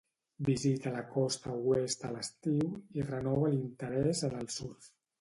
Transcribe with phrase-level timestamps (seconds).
[0.45, 4.95] Visita la Costa Oest a l'estiu i renova l'interès en el surf.